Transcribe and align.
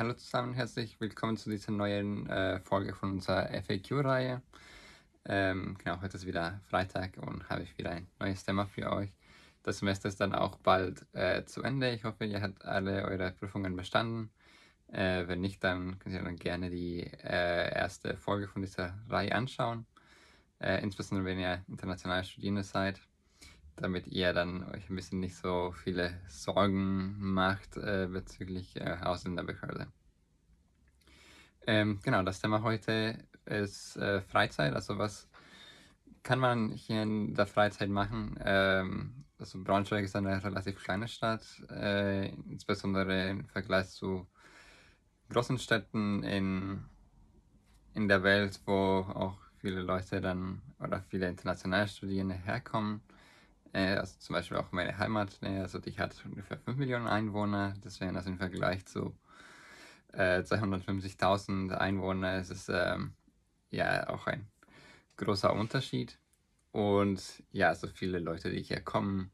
hallo 0.00 0.14
zusammen, 0.14 0.54
herzlich 0.54 0.98
willkommen 0.98 1.36
zu 1.36 1.50
dieser 1.50 1.72
neuen 1.72 2.26
äh, 2.26 2.58
Folge 2.60 2.94
von 2.94 3.10
unserer 3.10 3.50
FAQ-Reihe. 3.62 4.40
Ähm, 5.26 5.76
genau, 5.76 6.00
heute 6.00 6.16
ist 6.16 6.24
wieder 6.24 6.58
Freitag 6.70 7.18
und 7.18 7.46
habe 7.50 7.64
ich 7.64 7.76
wieder 7.76 7.90
ein 7.90 8.06
neues 8.18 8.42
Thema 8.42 8.64
für 8.64 8.90
euch. 8.90 9.10
Das 9.62 9.80
Semester 9.80 10.08
ist 10.08 10.18
dann 10.18 10.34
auch 10.34 10.56
bald 10.56 11.04
äh, 11.12 11.44
zu 11.44 11.62
Ende. 11.62 11.90
Ich 11.90 12.04
hoffe, 12.04 12.24
ihr 12.24 12.40
habt 12.40 12.64
alle 12.64 13.04
eure 13.04 13.30
Prüfungen 13.32 13.76
bestanden. 13.76 14.30
Äh, 14.88 15.28
wenn 15.28 15.42
nicht, 15.42 15.62
dann 15.62 15.98
könnt 15.98 16.14
ihr 16.14 16.22
dann 16.22 16.36
gerne 16.36 16.70
die 16.70 17.02
äh, 17.02 17.74
erste 17.74 18.16
Folge 18.16 18.48
von 18.48 18.62
dieser 18.62 18.94
Reihe 19.10 19.34
anschauen. 19.34 19.84
Äh, 20.60 20.82
insbesondere 20.82 21.26
wenn 21.26 21.38
ihr 21.38 21.62
international 21.68 22.24
Studierende 22.24 22.62
seid 22.62 23.02
damit 23.80 24.06
ihr 24.08 24.32
dann 24.32 24.64
euch 24.64 24.88
ein 24.88 24.96
bisschen 24.96 25.20
nicht 25.20 25.36
so 25.36 25.72
viele 25.72 26.20
Sorgen 26.28 27.16
macht 27.18 27.76
äh, 27.76 28.08
bezüglich 28.10 28.76
äh, 28.76 28.96
Ausländerbehörde. 29.02 29.88
Ähm, 31.66 32.00
genau, 32.02 32.22
das 32.22 32.40
Thema 32.40 32.62
heute 32.62 33.24
ist 33.44 33.96
äh, 33.96 34.20
Freizeit. 34.22 34.74
Also 34.74 34.98
was 34.98 35.28
kann 36.22 36.38
man 36.38 36.72
hier 36.72 37.02
in 37.02 37.34
der 37.34 37.46
Freizeit 37.46 37.88
machen? 37.88 38.38
Ähm, 38.44 39.24
also 39.38 39.62
Braunschweig 39.62 40.04
ist 40.04 40.16
eine 40.16 40.42
relativ 40.42 40.82
kleine 40.82 41.08
Stadt, 41.08 41.44
äh, 41.70 42.28
insbesondere 42.28 43.30
im 43.30 43.46
Vergleich 43.46 43.88
zu 43.88 44.26
großen 45.30 45.58
Städten 45.58 46.22
in, 46.22 46.84
in 47.94 48.08
der 48.08 48.22
Welt, 48.22 48.60
wo 48.66 48.72
auch 48.72 49.38
viele 49.60 49.80
Leute 49.80 50.20
dann 50.20 50.60
oder 50.78 51.02
viele 51.08 51.28
internationale 51.28 51.88
Studierende 51.88 52.34
herkommen. 52.34 53.00
Äh, 53.72 53.96
also 53.96 54.18
zum 54.18 54.34
Beispiel 54.34 54.56
auch 54.56 54.72
meine 54.72 54.98
Heimat, 54.98 55.40
ne, 55.42 55.60
also 55.60 55.78
die 55.78 55.96
hat 55.98 56.14
ungefähr 56.24 56.58
5 56.58 56.76
Millionen 56.76 57.06
Einwohner, 57.06 57.74
das 57.82 58.00
wären 58.00 58.16
also 58.16 58.30
im 58.30 58.38
Vergleich 58.38 58.86
zu 58.86 59.16
äh, 60.12 60.40
250.000 60.40 61.72
Einwohner, 61.72 62.34
es 62.34 62.50
ist 62.50 62.68
ähm, 62.68 63.14
ja 63.70 64.08
auch 64.08 64.26
ein 64.26 64.46
großer 65.16 65.52
Unterschied. 65.52 66.18
Und 66.72 67.42
ja, 67.50 67.74
so 67.74 67.88
viele 67.88 68.20
Leute, 68.20 68.50
die 68.50 68.62
hier 68.62 68.80
kommen, 68.80 69.32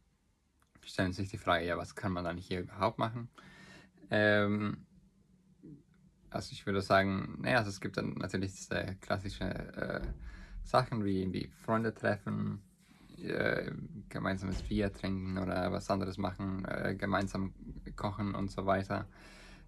stellen 0.83 1.13
sich 1.13 1.29
die 1.29 1.39
Frage, 1.39 1.67
ja, 1.67 1.77
was 1.77 1.95
kann 1.95 2.13
man 2.13 2.25
dann 2.25 2.39
hier 2.39 2.61
überhaupt 2.61 2.99
machen? 2.99 3.29
Ähm, 4.11 4.87
also 6.31 6.53
ich 6.53 6.65
würde 6.67 6.81
sagen, 6.81 7.39
naja, 7.41 7.59
also 7.59 7.71
es 7.71 7.81
gibt 7.81 7.97
dann 7.97 8.15
natürlich 8.15 8.55
diese 8.55 8.97
klassische 9.01 9.45
äh, 9.45 10.01
Sachen 10.63 11.05
wie, 11.05 11.33
wie 11.33 11.51
Freunde 11.65 11.95
treffen, 11.95 12.63
äh, 13.25 13.73
gemeinsames 14.09 14.63
Bier 14.63 14.93
trinken 14.93 15.39
oder 15.39 15.73
was 15.73 15.91
anderes 15.91 16.19
machen, 16.19 16.65
äh, 16.65 16.95
gemeinsam 16.95 17.55
kochen 17.97 18.35
und 18.35 18.51
so 18.51 18.67
weiter. 18.67 19.07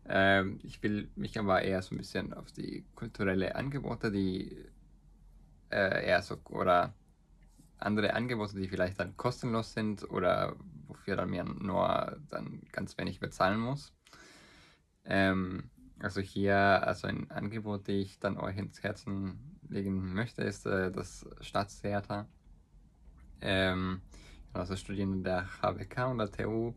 Ähm, 0.07 0.59
ich 0.63 0.83
will 0.83 1.11
mich 1.17 1.39
aber 1.39 1.63
eher 1.63 1.83
so 1.83 1.95
ein 1.95 1.99
bisschen 1.99 2.33
auf 2.33 2.51
die 2.53 2.85
kulturelle 2.95 3.55
Angebote, 3.57 4.11
die 4.11 4.57
äh, 5.71 6.07
eher 6.07 6.23
so 6.23 6.39
oder 6.49 6.95
andere 7.79 8.15
Angebote, 8.15 8.57
die 8.57 8.69
vielleicht 8.69 8.99
dann 8.99 9.17
kostenlos 9.17 9.73
sind 9.75 10.09
oder 10.11 10.57
wofür 10.87 11.17
dann 11.17 11.31
mir 11.31 11.45
nur 11.45 12.19
dann 12.29 12.63
ganz 12.73 12.97
wenig 12.99 13.21
bezahlen 13.21 13.61
muss. 13.61 13.93
Ähm, 15.05 15.71
also 16.01 16.21
hier, 16.21 16.57
also 16.57 17.09
ein 17.09 17.31
Angebot, 17.31 17.89
das 17.89 17.95
ich 17.95 18.19
dann 18.19 18.39
euch 18.39 18.57
ins 18.57 18.83
Herzen 18.83 19.59
legen 19.69 20.15
möchte, 20.15 20.43
ist 20.43 20.67
äh, 20.67 20.91
das 20.91 21.27
Staatstheater. 21.41 22.29
Ähm, 23.41 24.03
also 24.53 24.77
Studierende 24.77 25.23
der 25.23 25.49
HWK 25.63 26.11
und 26.11 26.19
der 26.19 26.31
TU. 26.31 26.75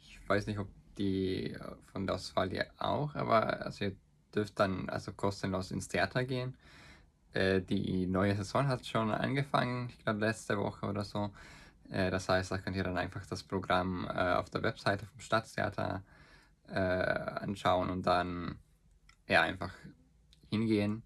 Ich 0.00 0.20
weiß 0.28 0.46
nicht, 0.46 0.58
ob 0.58 0.68
die 0.98 1.56
von 1.92 2.06
der 2.06 2.16
Ostfalia 2.16 2.64
auch, 2.78 3.14
aber 3.14 3.64
also 3.64 3.86
ihr 3.86 3.96
dürft 4.34 4.58
dann 4.60 4.88
also 4.88 5.12
kostenlos 5.12 5.70
ins 5.70 5.88
Theater 5.88 6.24
gehen. 6.24 6.56
Äh, 7.32 7.60
die 7.62 8.06
neue 8.06 8.34
Saison 8.36 8.68
hat 8.68 8.86
schon 8.86 9.10
angefangen, 9.10 9.88
ich 9.90 9.98
glaube 9.98 10.20
letzte 10.20 10.58
Woche 10.58 10.86
oder 10.86 11.04
so. 11.04 11.30
Äh, 11.90 12.10
das 12.10 12.28
heißt, 12.28 12.50
da 12.50 12.58
könnt 12.58 12.76
ihr 12.76 12.84
dann 12.84 12.98
einfach 12.98 13.24
das 13.26 13.42
Programm 13.42 14.06
äh, 14.06 14.34
auf 14.34 14.50
der 14.50 14.62
Webseite 14.62 15.06
vom 15.06 15.20
Staatstheater 15.20 16.02
äh, 16.68 16.74
anschauen 16.74 17.90
und 17.90 18.06
dann 18.06 18.58
ja 19.28 19.42
einfach 19.42 19.72
hingehen 20.48 21.02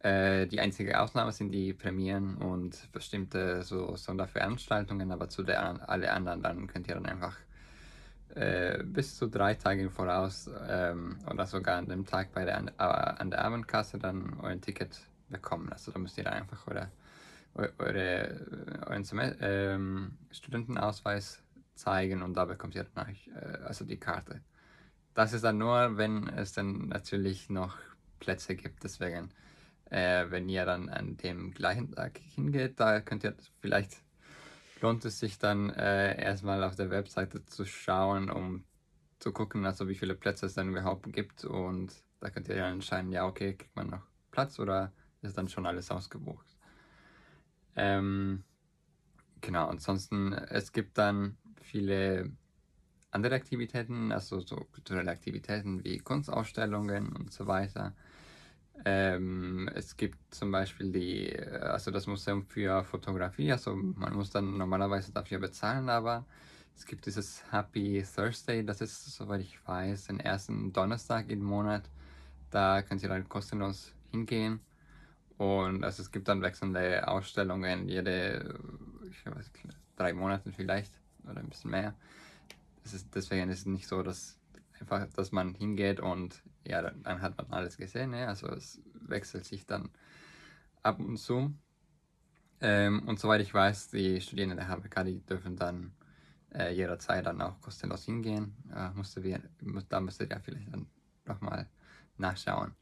äh, 0.00 0.46
die 0.46 0.60
einzige 0.60 1.00
Ausnahme 1.00 1.32
sind 1.32 1.50
die 1.50 1.72
Premieren 1.72 2.36
und 2.36 2.90
bestimmte 2.92 3.62
so 3.62 3.96
Sonderveranstaltungen, 3.96 5.10
aber 5.10 5.28
zu 5.28 5.42
der 5.42 5.88
alle 5.88 6.12
anderen 6.12 6.42
dann 6.42 6.66
könnt 6.68 6.88
ihr 6.88 6.94
dann 6.94 7.06
einfach 7.06 7.36
äh, 8.34 8.84
bis 8.84 9.16
zu 9.16 9.26
drei 9.26 9.54
Tage 9.54 9.82
im 9.82 9.90
Voraus 9.90 10.48
ähm, 10.68 11.18
oder 11.28 11.46
sogar 11.46 11.78
an 11.78 11.86
dem 11.86 12.06
Tag 12.06 12.32
bei 12.32 12.44
der, 12.44 12.58
äh, 12.58 12.82
an 12.82 13.30
der 13.30 13.44
Abendkasse 13.44 13.98
dann 13.98 14.38
euer 14.40 14.60
Ticket 14.60 15.00
bekommen. 15.28 15.72
Also 15.72 15.90
da 15.90 15.98
müsst 15.98 16.18
ihr 16.18 16.30
einfach 16.30 16.66
eure, 16.68 16.90
eure, 17.78 18.86
euren 18.86 19.36
ähm, 19.40 20.18
Studentenausweis 20.30 21.42
zeigen 21.74 22.22
und 22.22 22.34
da 22.34 22.44
bekommt 22.44 22.74
ihr 22.76 22.86
dann 22.94 23.16
äh, 23.34 23.64
also 23.64 23.84
die 23.84 23.98
Karte. 23.98 24.40
Das 25.14 25.32
ist 25.32 25.42
dann 25.42 25.58
nur, 25.58 25.96
wenn 25.96 26.28
es 26.28 26.52
dann 26.52 26.88
natürlich 26.88 27.50
noch 27.50 27.76
Plätze 28.20 28.54
gibt, 28.54 28.84
deswegen 28.84 29.30
äh, 29.90 30.30
wenn 30.30 30.48
ihr 30.48 30.64
dann 30.64 30.88
an 30.88 31.16
dem 31.16 31.52
gleichen 31.52 31.92
Tag 31.92 32.18
hingeht, 32.18 32.80
da 32.80 33.00
könnt 33.00 33.24
ihr 33.24 33.34
vielleicht 33.60 34.02
lohnt 34.80 35.04
es 35.04 35.18
sich 35.18 35.38
dann 35.38 35.70
äh, 35.70 36.20
erstmal 36.22 36.62
auf 36.62 36.76
der 36.76 36.90
Webseite 36.90 37.44
zu 37.46 37.64
schauen, 37.64 38.30
um 38.30 38.64
zu 39.18 39.32
gucken, 39.32 39.66
also 39.66 39.88
wie 39.88 39.96
viele 39.96 40.14
Plätze 40.14 40.46
es 40.46 40.54
dann 40.54 40.68
überhaupt 40.68 41.12
gibt 41.12 41.44
und 41.44 41.92
da 42.20 42.30
könnt 42.30 42.48
ihr 42.48 42.56
dann 42.56 42.74
entscheiden, 42.74 43.12
ja 43.12 43.26
okay, 43.26 43.54
kriegt 43.54 43.74
man 43.74 43.88
noch 43.88 44.06
Platz 44.30 44.58
oder 44.58 44.92
ist 45.22 45.36
dann 45.36 45.48
schon 45.48 45.66
alles 45.66 45.90
ausgebucht. 45.90 46.46
Ähm, 47.74 48.44
genau, 49.40 49.68
ansonsten, 49.68 50.32
es 50.32 50.72
gibt 50.72 50.98
dann 50.98 51.36
viele 51.60 52.30
andere 53.10 53.34
Aktivitäten, 53.34 54.12
also 54.12 54.40
so 54.40 54.56
kulturelle 54.56 55.10
Aktivitäten 55.10 55.82
wie 55.84 55.98
Kunstausstellungen 55.98 57.14
und 57.14 57.32
so 57.32 57.46
weiter. 57.46 57.94
Ähm, 58.84 59.68
es 59.74 59.96
gibt 59.96 60.18
zum 60.32 60.52
Beispiel 60.52 60.92
die, 60.92 61.32
äh, 61.32 61.58
also 61.58 61.90
das 61.90 62.06
Museum 62.06 62.44
für 62.44 62.84
Fotografie, 62.84 63.50
also 63.52 63.74
man 63.74 64.14
muss 64.14 64.30
dann 64.30 64.56
normalerweise 64.56 65.12
dafür 65.12 65.38
bezahlen, 65.40 65.88
aber 65.88 66.24
es 66.76 66.86
gibt 66.86 67.06
dieses 67.06 67.42
Happy 67.50 68.04
Thursday, 68.14 68.64
das 68.64 68.80
ist, 68.80 69.04
soweit 69.16 69.40
ich 69.40 69.58
weiß, 69.66 70.04
den 70.04 70.20
ersten 70.20 70.72
Donnerstag 70.72 71.28
im 71.28 71.42
Monat. 71.42 71.90
Da 72.50 72.82
könnt 72.82 73.02
ihr 73.02 73.08
dann 73.08 73.28
kostenlos 73.28 73.92
hingehen. 74.12 74.60
Und 75.38 75.84
also 75.84 76.02
es 76.02 76.12
gibt 76.12 76.28
dann 76.28 76.40
wechselnde 76.40 77.06
Ausstellungen, 77.08 77.88
jede, 77.88 78.60
ich 79.10 79.26
weiß, 79.26 79.50
drei 79.96 80.12
Monate 80.12 80.52
vielleicht 80.52 80.92
oder 81.28 81.40
ein 81.40 81.48
bisschen 81.48 81.72
mehr. 81.72 81.94
Ist, 82.84 83.08
deswegen 83.14 83.50
ist 83.50 83.60
es 83.60 83.66
nicht 83.66 83.88
so, 83.88 84.02
dass 84.02 84.37
einfach, 84.80 85.06
dass 85.14 85.32
man 85.32 85.54
hingeht 85.54 86.00
und 86.00 86.42
ja, 86.66 86.82
dann, 86.82 87.22
hat 87.22 87.36
man 87.36 87.50
alles 87.50 87.76
gesehen. 87.76 88.10
Ne? 88.10 88.28
Also 88.28 88.48
es 88.48 88.80
wechselt 88.94 89.44
sich 89.44 89.66
dann 89.66 89.90
ab 90.82 90.98
und 90.98 91.16
zu. 91.16 91.54
Ähm, 92.60 93.06
und 93.06 93.20
soweit 93.20 93.40
ich 93.40 93.54
weiß, 93.54 93.90
die 93.90 94.20
Studierenden 94.20 94.58
der 94.58 94.68
HBK, 94.68 95.04
die 95.04 95.24
dürfen 95.24 95.56
dann 95.56 95.92
äh, 96.52 96.72
jederzeit 96.74 97.26
dann 97.26 97.40
auch 97.40 97.60
kostenlos 97.60 98.04
hingehen. 98.04 98.56
Äh, 98.74 98.90
musste 98.90 99.22
wir, 99.22 99.40
da 99.88 100.00
müsstet 100.00 100.32
ihr 100.32 100.40
vielleicht 100.40 100.72
dann 100.72 100.86
nochmal 101.24 101.68
nachschauen. 102.16 102.74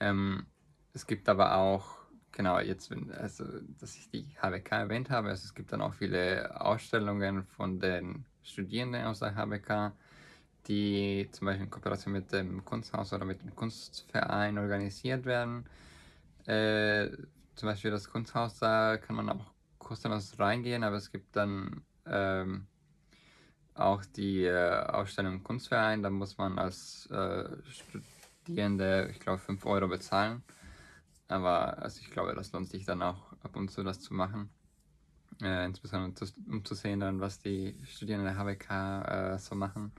Ähm, 0.00 0.46
es 0.92 1.06
gibt 1.06 1.28
aber 1.28 1.56
auch, 1.56 1.98
genau, 2.32 2.58
jetzt, 2.58 2.92
also, 3.18 3.44
dass 3.78 3.96
ich 3.96 4.10
die 4.10 4.34
HBK 4.40 4.72
erwähnt 4.72 5.10
habe, 5.10 5.28
also 5.28 5.44
es 5.44 5.54
gibt 5.54 5.72
dann 5.72 5.82
auch 5.82 5.94
viele 5.94 6.60
Ausstellungen 6.60 7.44
von 7.44 7.78
den 7.78 8.24
Studierenden 8.42 9.04
aus 9.04 9.20
der 9.20 9.34
HBK 9.34 9.92
die 10.68 11.28
zum 11.32 11.46
Beispiel 11.46 11.64
in 11.64 11.70
Kooperation 11.70 12.12
mit 12.12 12.32
dem 12.32 12.64
Kunsthaus 12.64 13.12
oder 13.12 13.24
mit 13.24 13.42
dem 13.42 13.54
Kunstverein 13.54 14.58
organisiert 14.58 15.24
werden. 15.24 15.64
Äh, 16.46 17.10
zum 17.54 17.68
Beispiel 17.68 17.90
das 17.90 18.10
Kunsthaus, 18.10 18.58
da 18.58 18.96
kann 18.96 19.16
man 19.16 19.28
auch 19.28 19.52
kostenlos 19.78 20.38
reingehen, 20.38 20.84
aber 20.84 20.96
es 20.96 21.10
gibt 21.10 21.36
dann 21.36 21.82
ähm, 22.06 22.66
auch 23.74 24.04
die 24.04 24.44
äh, 24.44 24.84
Ausstellung 24.86 25.34
im 25.34 25.44
Kunstverein, 25.44 26.02
da 26.02 26.10
muss 26.10 26.38
man 26.38 26.58
als 26.58 27.06
äh, 27.10 27.48
Studierende, 28.44 29.08
ich 29.10 29.20
glaube, 29.20 29.38
5 29.38 29.64
Euro 29.66 29.88
bezahlen. 29.88 30.42
Aber 31.28 31.78
also 31.78 32.00
ich 32.00 32.10
glaube, 32.10 32.34
das 32.34 32.52
lohnt 32.52 32.68
sich 32.68 32.84
dann 32.84 33.02
auch 33.02 33.32
ab 33.42 33.56
und 33.56 33.70
zu 33.70 33.82
das 33.82 34.00
zu 34.00 34.14
machen. 34.14 34.50
Äh, 35.40 35.64
insbesondere 35.64 36.26
um 36.48 36.64
zu 36.64 36.74
sehen, 36.74 37.00
dann, 37.00 37.20
was 37.20 37.38
die 37.38 37.74
Studierenden 37.86 38.34
der 38.34 38.44
HWK 38.44 39.34
äh, 39.34 39.38
so 39.38 39.54
machen. 39.54 39.92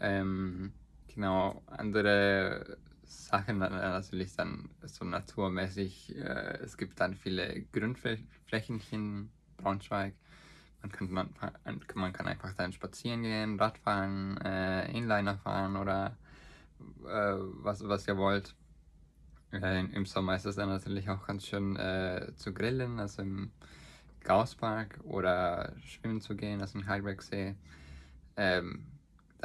Ähm, 0.00 0.72
genau, 1.14 1.62
andere 1.66 2.78
Sachen 3.04 3.58
natürlich 3.58 4.34
dann 4.36 4.68
so 4.82 5.04
naturmäßig. 5.04 6.16
Äh, 6.16 6.58
es 6.62 6.76
gibt 6.76 7.00
dann 7.00 7.14
viele 7.14 7.62
Grünflächen 7.72 8.80
in 8.90 9.30
Braunschweig. 9.56 10.14
Man 10.82 10.92
kann, 10.92 11.10
man, 11.10 11.30
man 11.94 12.12
kann 12.12 12.26
einfach 12.26 12.52
dann 12.54 12.72
spazieren 12.72 13.22
gehen, 13.22 13.58
Radfahren, 13.58 14.36
äh, 14.38 14.90
Inliner 14.92 15.38
fahren 15.38 15.76
oder 15.76 16.16
äh, 17.04 17.36
was, 17.62 17.86
was 17.88 18.06
ihr 18.06 18.16
wollt. 18.16 18.54
Im 19.52 20.04
Sommer 20.04 20.36
ist 20.36 20.44
es 20.44 20.56
dann 20.56 20.68
natürlich 20.68 21.08
auch 21.08 21.26
ganz 21.26 21.46
schön 21.46 21.76
äh, 21.76 22.32
zu 22.36 22.52
grillen, 22.52 22.98
also 22.98 23.22
im 23.22 23.52
Gausspark 24.22 24.98
oder 25.04 25.72
schwimmen 25.82 26.20
zu 26.20 26.36
gehen, 26.36 26.60
also 26.60 26.78
im 26.78 26.86
Heilbergsee. 26.86 27.54
Ähm, 28.36 28.86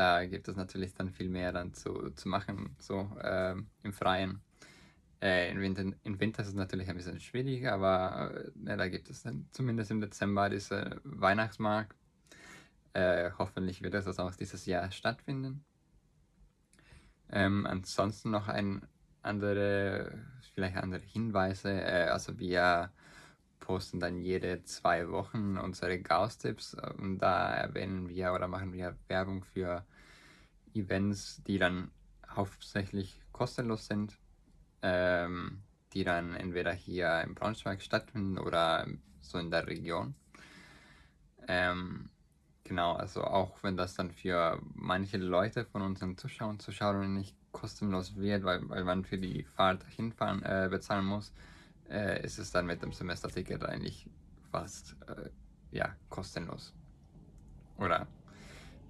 da 0.02 0.26
gibt 0.26 0.48
es 0.48 0.56
natürlich 0.56 0.96
dann 0.96 1.12
viel 1.12 1.30
mehr 1.30 1.52
dann 1.52 1.76
zu, 1.76 2.10
zu 2.16 2.28
machen, 2.28 2.76
so 2.80 3.08
ähm, 3.24 3.68
im 3.84 3.94
Freien. 3.94 4.42
Äh, 5.22 5.52
im, 5.52 5.62
Winter, 5.62 5.84
Im 6.04 6.20
Winter 6.20 6.42
ist 6.42 6.48
es 6.48 6.56
natürlich 6.56 6.90
ein 6.90 6.96
bisschen 6.96 7.20
schwierig, 7.20 7.68
aber 7.68 8.34
äh, 8.66 8.78
da 8.78 8.88
gibt 8.88 9.12
es 9.12 9.22
dann 9.22 9.46
zumindest 9.52 9.92
im 9.92 10.02
Dezember 10.02 10.50
diese 10.50 11.00
Weihnachtsmarkt. 11.04 11.96
Äh, 12.94 13.30
hoffentlich 13.38 13.84
wird 13.84 13.94
es 13.94 14.18
auch 14.18 14.36
dieses 14.36 14.66
Jahr 14.66 14.92
stattfinden. 14.92 15.64
Ähm, 17.30 17.68
ansonsten 17.68 18.32
noch 18.32 18.48
ein 18.48 18.82
andere, 19.22 20.18
vielleicht 20.56 20.78
andere 20.78 21.04
Hinweise. 21.04 21.70
Äh, 21.80 22.08
also 22.08 22.40
wir 22.40 22.92
posten 23.62 24.02
dann 24.02 24.18
jede 24.18 24.64
zwei 24.64 25.10
Wochen 25.10 25.58
unsere 25.58 26.00
Gauss-Tipps 26.00 26.76
und 26.98 27.20
da 27.20 27.54
erwähnen 27.54 28.10
wir 28.10 28.34
oder 28.34 28.50
machen 28.50 28.74
wir 28.74 28.98
Werbung 29.08 29.46
für 29.46 29.86
Events, 30.74 31.42
die 31.44 31.58
dann 31.58 31.92
hauptsächlich 32.30 33.22
kostenlos 33.32 33.88
sind, 33.88 34.18
ähm, 34.82 35.62
die 35.94 36.04
dann 36.04 36.36
entweder 36.36 36.74
hier 36.74 37.22
in 37.22 37.36
Braunschweig 37.36 37.82
stattfinden 37.82 38.38
oder 38.38 38.88
so 39.22 39.38
in 39.38 39.52
der 39.52 39.68
Region. 39.68 40.16
Ähm, 41.48 42.10
genau, 42.64 42.94
also 42.94 43.24
auch 43.24 43.64
wenn 43.64 43.78
das 43.78 43.96
dann 43.96 44.12
für 44.12 44.62
manche 44.74 45.18
Leute 45.18 45.66
von 45.66 45.82
unseren 45.82 46.18
Zuschauern, 46.18 46.60
Zuschauerinnen 46.60 47.14
nicht 47.14 47.36
kostenlos 47.52 48.16
wird, 48.16 48.44
weil, 48.44 48.68
weil 48.70 48.84
man 48.84 49.06
für 49.06 49.18
die 49.18 49.44
Fahrt 49.44 49.84
hinfahren 49.90 50.42
äh, 50.44 50.68
bezahlen 50.70 51.06
muss, 51.06 51.32
äh, 51.92 52.24
ist 52.24 52.40
es 52.40 52.52
dann 52.52 52.66
mit 52.66 52.82
dem 52.82 52.94
Semesterticket 52.94 53.64
eigentlich 53.64 54.08
fast 54.52 54.96
äh, 55.08 55.30
ja, 55.72 55.96
kostenlos. 56.10 56.74
Oder, 57.78 58.08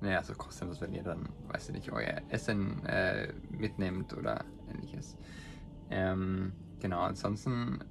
naja, 0.02 0.20
also 0.20 0.34
kostenlos, 0.34 0.82
wenn 0.82 0.94
ihr 0.94 1.04
dann, 1.04 1.30
weiß 1.48 1.70
ich 1.70 1.76
nicht, 1.76 1.92
euer 1.92 2.22
Essen 2.30 2.86
äh, 2.86 3.34
mitnehmt 3.50 4.14
oder 4.14 4.46
ähnliches. 4.70 5.18
Ähm, 5.90 6.54
genau, 6.80 7.02
ansonsten 7.02 7.84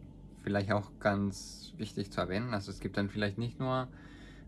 vielleicht 0.42 0.72
auch 0.72 0.90
ganz 0.98 1.74
wichtig 1.76 2.10
zu 2.10 2.20
erwähnen, 2.20 2.54
also 2.54 2.70
es 2.70 2.80
gibt 2.80 2.96
dann 2.96 3.08
vielleicht 3.08 3.38
nicht 3.38 3.58
nur, 3.58 3.88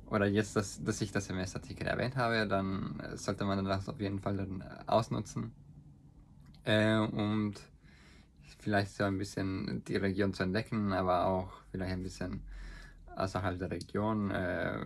oder 0.07 0.27
jetzt, 0.27 0.57
dass, 0.57 0.83
dass 0.83 1.01
ich 1.01 1.13
das 1.13 1.27
Semesterticket 1.27 1.87
erwähnt 1.87 2.17
habe, 2.17 2.47
dann 2.47 3.03
sollte 3.15 3.45
man 3.45 3.65
das 3.65 3.89
auf 3.89 4.01
jeden 4.01 4.21
Fall 4.21 4.37
dann 4.37 4.63
ausnutzen. 4.87 5.53
Äh, 6.65 6.99
und 6.99 7.61
vielleicht 8.59 8.93
so 8.93 9.05
ein 9.05 9.19
bisschen 9.19 9.85
die 9.85 9.97
Region 9.97 10.35
zu 10.35 10.43
entdecken, 10.43 10.93
aber 10.93 11.27
auch 11.27 11.53
vielleicht 11.71 11.93
ein 11.93 12.03
bisschen 12.03 12.43
außerhalb 13.17 13.59
der 13.59 13.71
Region, 13.71 14.31
äh, 14.31 14.85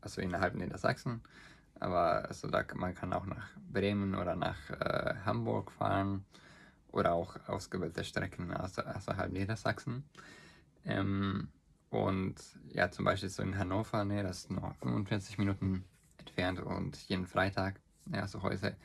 also 0.00 0.20
innerhalb 0.20 0.54
Niedersachsen. 0.54 1.22
Aber 1.78 2.28
also 2.28 2.48
da, 2.48 2.64
man 2.74 2.94
kann 2.94 3.12
auch 3.12 3.26
nach 3.26 3.48
Bremen 3.72 4.14
oder 4.14 4.36
nach 4.36 4.70
äh, 4.70 5.14
Hamburg 5.24 5.72
fahren 5.72 6.24
oder 6.88 7.14
auch 7.14 7.36
ausgewählte 7.46 8.04
Strecken 8.04 8.52
außerhalb 8.52 9.32
Niedersachsen. 9.32 10.04
Ähm, 10.84 11.48
und 11.90 12.36
ja, 12.72 12.90
zum 12.90 13.04
Beispiel 13.04 13.28
so 13.28 13.42
in 13.42 13.58
Hannover, 13.58 14.04
ne, 14.04 14.22
das 14.22 14.40
ist 14.40 14.50
noch 14.50 14.74
45 14.76 15.38
Minuten 15.38 15.84
entfernt 16.18 16.60
und 16.60 16.96
jeden 17.08 17.26
Freitag, 17.26 17.80
ja, 18.06 18.22
also 18.22 18.42
heute 18.42 18.76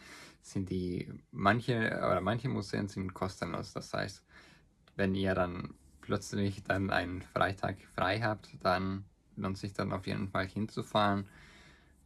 sind 0.42 0.70
die, 0.70 1.12
manche 1.32 1.88
oder 1.98 2.22
manche 2.22 2.50
Museen 2.50 2.88
sind 2.88 3.14
kostenlos. 3.14 3.74
Das 3.74 3.94
heißt, 3.94 4.24
wenn 4.96 5.16
ihr 5.16 5.34
dann 5.34 5.74
plötzlich 6.02 6.64
dann 6.64 6.92
einen 6.92 7.22
Freitag 7.22 7.78
frei 7.96 8.22
habt, 8.22 8.50
dann 8.62 9.06
lohnt 9.36 9.58
sich 9.58 9.74
dann 9.74 9.92
auf 9.92 10.08
jeden 10.08 10.30
Fall 10.30 10.48
hinzufahren. 10.48 11.28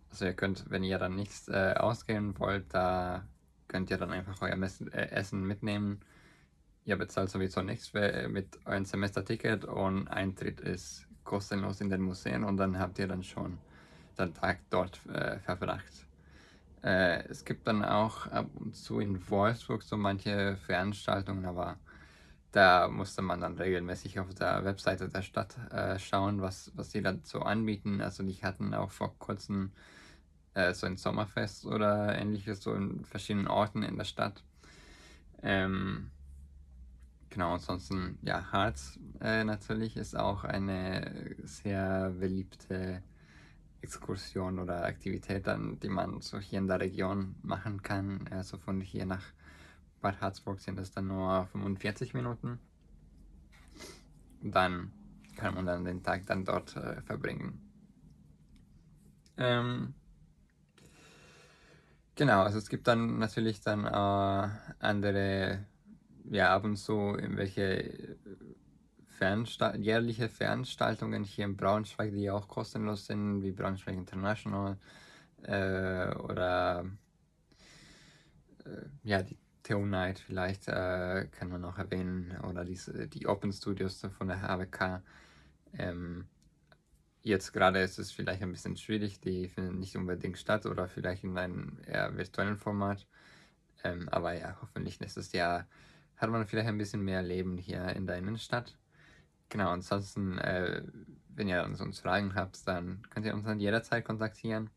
Also 0.09 0.25
ihr 0.25 0.33
könnt, 0.33 0.69
wenn 0.69 0.83
ihr 0.83 0.97
dann 0.97 1.15
nichts 1.15 1.47
äh, 1.49 1.75
ausgehen 1.77 2.37
wollt, 2.39 2.73
da 2.73 3.27
könnt 3.67 3.91
ihr 3.91 3.97
dann 3.97 4.11
einfach 4.11 4.41
euer 4.41 4.55
Mess 4.55 4.81
äh, 4.81 5.09
Essen 5.11 5.45
mitnehmen. 5.45 5.99
Ihr 6.85 6.95
bezahlt 6.95 7.29
sowieso 7.29 7.61
nichts 7.61 7.89
für, 7.89 8.27
mit 8.29 8.57
eurem 8.65 8.85
Semesterticket 8.85 9.65
und 9.65 10.07
Eintritt 10.07 10.61
ist 10.61 11.07
kostenlos 11.23 11.81
in 11.81 11.89
den 11.89 12.01
Museen 12.01 12.43
und 12.43 12.57
dann 12.57 12.79
habt 12.79 12.97
ihr 12.97 13.07
dann 13.07 13.23
schon 13.23 13.59
den 14.17 14.33
Tag 14.33 14.61
dort 14.71 15.05
äh, 15.05 15.37
verbracht. 15.39 16.08
Äh, 16.83 17.27
es 17.27 17.45
gibt 17.45 17.67
dann 17.67 17.83
auch 17.83 18.27
ab 18.27 18.49
und 18.55 18.75
zu 18.75 18.99
in 18.99 19.29
Wolfsburg 19.29 19.83
so 19.83 19.97
manche 19.97 20.57
Veranstaltungen, 20.65 21.45
aber 21.45 21.77
da 22.51 22.87
musste 22.87 23.21
man 23.21 23.41
dann 23.41 23.57
regelmäßig 23.57 24.19
auf 24.19 24.33
der 24.33 24.63
Webseite 24.65 25.09
der 25.09 25.21
Stadt 25.21 25.57
äh, 25.71 25.99
schauen, 25.99 26.41
was, 26.41 26.71
was 26.75 26.89
die 26.89 27.01
dazu 27.01 27.41
anbieten. 27.41 28.01
Also 28.01 28.23
die 28.23 28.41
hatten 28.41 28.73
auch 28.73 28.91
vor 28.91 29.17
kurzem 29.19 29.71
äh, 30.53 30.73
so 30.73 30.87
ein 30.87 30.97
Sommerfest 30.97 31.65
oder 31.65 32.17
ähnliches 32.17 32.63
so 32.63 32.73
in 32.73 33.05
verschiedenen 33.05 33.47
Orten 33.47 33.83
in 33.83 33.97
der 33.97 34.05
Stadt. 34.05 34.43
Ähm, 35.43 36.11
genau, 37.29 37.53
ansonsten, 37.53 38.17
ja, 38.23 38.51
Harz 38.51 38.99
äh, 39.21 39.43
natürlich 39.43 39.95
ist 39.95 40.17
auch 40.17 40.43
eine 40.43 41.35
sehr 41.43 42.09
beliebte 42.19 43.03
Exkursion 43.81 44.59
oder 44.59 44.83
Aktivität, 44.83 45.47
dann, 45.47 45.79
die 45.79 45.89
man 45.89 46.21
so 46.21 46.39
hier 46.39 46.59
in 46.59 46.67
der 46.67 46.79
Region 46.79 47.35
machen 47.41 47.81
kann. 47.81 48.27
Also 48.31 48.57
von 48.57 48.81
hier 48.81 49.05
nach 49.05 49.23
Bad 50.01 50.21
Harzburg 50.21 50.59
sind 50.59 50.79
es 50.79 50.91
dann 50.91 51.07
nur 51.07 51.47
45 51.51 52.13
Minuten. 52.13 52.59
Dann 54.41 54.91
kann 55.37 55.55
man 55.55 55.65
dann 55.65 55.85
den 55.85 56.03
Tag 56.03 56.25
dann 56.25 56.45
dort 56.45 56.75
äh, 56.75 57.01
verbringen. 57.01 57.61
Ähm, 59.37 59.93
genau, 62.15 62.41
also 62.43 62.57
es 62.57 62.69
gibt 62.69 62.87
dann 62.87 63.19
natürlich 63.19 63.61
dann 63.61 63.85
äh, 63.85 64.49
andere, 64.79 65.65
ja 66.29 66.53
ab 66.53 66.65
und 66.65 66.75
zu 66.75 66.93
irgendwelche 66.93 68.17
Fernsta 69.19 69.75
jährliche 69.75 70.29
Veranstaltungen 70.29 71.25
hier 71.25 71.43
in 71.43 71.57
Braunschweig, 71.57 72.13
die 72.13 72.31
auch 72.31 72.47
kostenlos 72.47 73.05
sind, 73.05 73.41
wie 73.43 73.51
Braunschweig 73.51 73.95
International 73.95 74.77
äh, 75.43 76.15
oder 76.15 76.85
äh, 78.63 78.85
ja, 79.03 79.21
die 79.21 79.37
Theo 79.63 79.85
Night 79.85 80.19
vielleicht 80.19 80.69
äh, 80.69 81.27
kann 81.31 81.49
man 81.49 81.59
noch 81.59 81.77
erwähnen 81.77 82.33
oder 82.49 82.63
diese, 82.63 83.09
die 83.09 83.27
Open 83.27 83.51
Studios 83.51 84.01
von 84.17 84.29
der 84.29 84.41
HWK. 84.41 85.03
Ähm, 85.73 86.25
jetzt 87.21 87.51
gerade 87.51 87.81
ist 87.81 87.99
es 87.99 88.13
vielleicht 88.13 88.41
ein 88.41 88.53
bisschen 88.53 88.77
schwierig, 88.77 89.19
die 89.19 89.49
finden 89.49 89.79
nicht 89.79 89.97
unbedingt 89.97 90.37
statt 90.37 90.65
oder 90.65 90.87
vielleicht 90.87 91.25
in 91.25 91.37
einem 91.37 91.77
eher 91.85 92.15
virtuellen 92.15 92.57
Format. 92.57 93.05
Ähm, 93.83 94.07
aber 94.07 94.31
ja, 94.31 94.57
hoffentlich 94.61 95.01
nächstes 95.01 95.33
Jahr 95.33 95.67
hat 96.15 96.29
man 96.29 96.47
vielleicht 96.47 96.69
ein 96.69 96.77
bisschen 96.77 97.03
mehr 97.03 97.21
Leben 97.21 97.57
hier 97.57 97.89
in 97.89 98.07
der 98.07 98.17
Innenstadt. 98.17 98.77
Genau, 99.49 99.69
ansonsten, 99.71 100.37
äh, 100.37 100.83
wenn 101.35 101.47
ihr 101.47 101.63
uns 101.63 101.99
Fragen 101.99 102.35
habt, 102.35 102.67
dann 102.67 103.01
könnt 103.09 103.25
ihr 103.25 103.33
uns 103.33 103.45
dann 103.45 103.59
jederzeit 103.59 104.05
kontaktieren. 104.05 104.69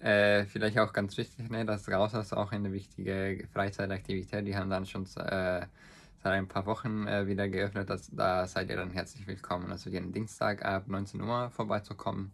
Äh, 0.00 0.44
vielleicht 0.46 0.78
auch 0.78 0.92
ganz 0.92 1.16
wichtig, 1.16 1.48
ne, 1.50 1.64
das 1.64 1.88
Raushaus 1.88 2.26
ist 2.26 2.32
auch 2.32 2.52
eine 2.52 2.72
wichtige 2.72 3.46
Freizeitaktivität. 3.52 4.46
Die 4.46 4.56
haben 4.56 4.70
dann 4.70 4.86
schon 4.86 5.04
äh, 5.04 5.66
seit 6.22 6.32
ein 6.32 6.48
paar 6.48 6.66
Wochen 6.66 7.06
äh, 7.06 7.26
wieder 7.26 7.48
geöffnet. 7.48 7.88
Das, 7.88 8.10
da 8.10 8.46
seid 8.46 8.68
ihr 8.70 8.76
dann 8.76 8.90
herzlich 8.90 9.26
willkommen. 9.26 9.70
Also 9.70 9.90
jeden 9.90 10.12
Dienstag 10.12 10.64
ab 10.64 10.88
19 10.88 11.20
Uhr 11.20 11.50
vorbeizukommen. 11.50 12.32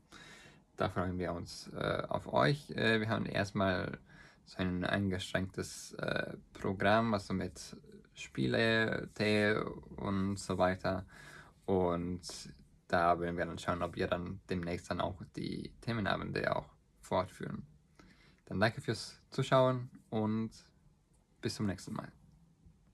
Da 0.77 0.89
freuen 0.89 1.19
wir 1.19 1.33
uns 1.33 1.71
äh, 1.77 2.03
auf 2.09 2.33
euch. 2.33 2.71
Äh, 2.71 3.01
wir 3.01 3.09
haben 3.09 3.27
erstmal 3.27 3.99
so 4.45 4.59
ein 4.59 4.85
eingeschränktes 4.85 5.95
äh, 5.95 6.33
Programm, 6.55 7.15
also 7.15 7.35
mit 7.35 7.77
Spiele, 8.15 9.09
Tee 9.15 9.55
und 9.97 10.39
so 10.39 10.59
weiter. 10.59 11.05
Und 11.67 12.53
da 12.89 13.19
werden 13.21 13.37
wir 13.37 13.47
dann 13.47 13.59
schauen, 13.59 13.83
ob 13.83 13.97
wir 13.97 14.07
dann 14.07 14.41
demnächst 14.51 14.91
dann 14.91 15.01
auch 15.01 15.23
die 15.37 15.73
Themenabende 15.81 16.55
auch 16.55 16.69
fortführen. 17.01 17.67
Dann 18.47 18.61
danke 18.61 18.81
fürs 18.81 19.21
Zuschauen 19.31 19.91
und 20.11 20.51
bis 21.41 21.55
zum 21.55 21.67
nächsten 21.67 21.95
Mal. 21.95 22.13